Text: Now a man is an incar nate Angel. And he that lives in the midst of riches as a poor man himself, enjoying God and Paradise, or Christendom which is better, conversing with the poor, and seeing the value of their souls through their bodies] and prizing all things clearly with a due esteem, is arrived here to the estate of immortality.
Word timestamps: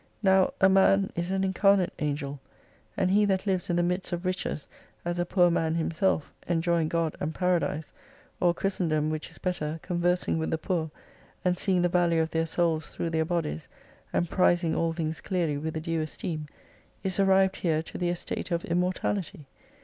Now 0.23 0.51
a 0.59 0.67
man 0.67 1.11
is 1.15 1.29
an 1.29 1.43
incar 1.43 1.77
nate 1.77 1.91
Angel. 1.99 2.39
And 2.97 3.11
he 3.11 3.23
that 3.25 3.45
lives 3.45 3.69
in 3.69 3.75
the 3.75 3.83
midst 3.83 4.11
of 4.11 4.25
riches 4.25 4.67
as 5.05 5.19
a 5.19 5.27
poor 5.27 5.51
man 5.51 5.75
himself, 5.75 6.33
enjoying 6.47 6.87
God 6.87 7.15
and 7.19 7.35
Paradise, 7.35 7.93
or 8.39 8.51
Christendom 8.51 9.11
which 9.11 9.29
is 9.29 9.37
better, 9.37 9.77
conversing 9.83 10.39
with 10.39 10.49
the 10.49 10.57
poor, 10.57 10.89
and 11.45 11.55
seeing 11.55 11.83
the 11.83 11.87
value 11.87 12.19
of 12.19 12.31
their 12.31 12.47
souls 12.47 12.89
through 12.89 13.11
their 13.11 13.25
bodies] 13.25 13.69
and 14.11 14.27
prizing 14.27 14.73
all 14.75 14.91
things 14.91 15.21
clearly 15.21 15.55
with 15.59 15.77
a 15.77 15.79
due 15.81 16.01
esteem, 16.01 16.47
is 17.03 17.19
arrived 17.19 17.57
here 17.57 17.83
to 17.83 17.99
the 17.99 18.09
estate 18.09 18.49
of 18.49 18.65
immortality. 18.65 19.45